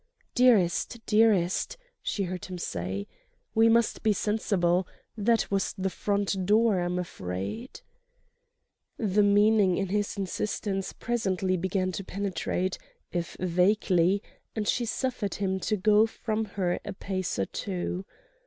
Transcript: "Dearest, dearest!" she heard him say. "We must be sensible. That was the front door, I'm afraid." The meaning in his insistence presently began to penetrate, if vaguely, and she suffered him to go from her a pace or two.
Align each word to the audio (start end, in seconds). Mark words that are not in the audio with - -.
"Dearest, 0.33 0.99
dearest!" 1.05 1.77
she 2.01 2.23
heard 2.23 2.45
him 2.45 2.57
say. 2.57 3.07
"We 3.53 3.69
must 3.69 4.01
be 4.01 4.13
sensible. 4.13 4.87
That 5.15 5.51
was 5.51 5.75
the 5.77 5.91
front 5.91 6.43
door, 6.47 6.79
I'm 6.79 6.97
afraid." 6.97 7.81
The 8.97 9.21
meaning 9.21 9.77
in 9.77 9.89
his 9.89 10.17
insistence 10.17 10.91
presently 10.91 11.55
began 11.55 11.91
to 11.91 12.03
penetrate, 12.03 12.79
if 13.11 13.37
vaguely, 13.39 14.23
and 14.55 14.67
she 14.67 14.85
suffered 14.85 15.35
him 15.35 15.59
to 15.59 15.77
go 15.77 16.07
from 16.07 16.45
her 16.45 16.79
a 16.83 16.93
pace 16.93 17.37
or 17.37 17.45
two. 17.45 18.03